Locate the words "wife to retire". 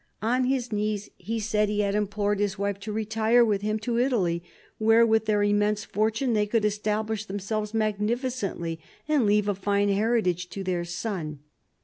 2.57-3.45